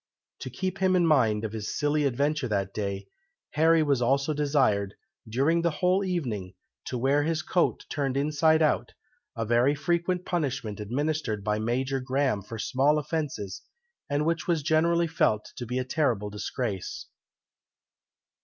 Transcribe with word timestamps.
To 0.39 0.49
keep 0.49 0.79
him 0.79 0.95
in 0.95 1.05
mind 1.05 1.43
of 1.45 1.51
his 1.51 1.77
silly 1.77 2.05
adventure 2.05 2.47
that 2.47 2.73
day, 2.73 3.05
Harry 3.51 3.83
was 3.83 4.01
also 4.01 4.33
desired, 4.33 4.95
during 5.29 5.61
the 5.61 5.69
whole 5.69 6.03
evening, 6.03 6.55
to 6.85 6.97
wear 6.97 7.21
his 7.21 7.43
coat 7.43 7.85
turned 7.87 8.17
inside 8.17 8.63
out, 8.63 8.93
a 9.35 9.45
very 9.45 9.75
frequent 9.75 10.25
punishment 10.25 10.79
administered 10.79 11.43
by 11.43 11.59
Major 11.59 11.99
Graham 11.99 12.41
for 12.41 12.57
small 12.57 12.97
offences, 12.97 13.61
and 14.09 14.25
which 14.25 14.47
was 14.47 14.63
generally 14.63 15.05
felt 15.05 15.53
to 15.55 15.67
be 15.67 15.77
a 15.77 15.85
terrible 15.85 16.31
disgrace. 16.31 17.05